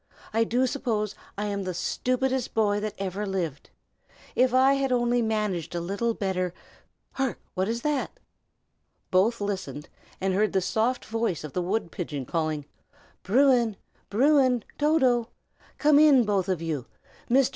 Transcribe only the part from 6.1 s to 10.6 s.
better hark! what is that?" Both listened, and heard the